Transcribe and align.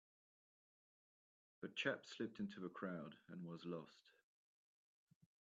The 1.61 1.67
chap 1.75 2.07
slipped 2.07 2.39
into 2.39 2.59
the 2.59 2.69
crowd 2.69 3.17
and 3.29 3.45
was 3.45 3.65
lost. 3.67 4.07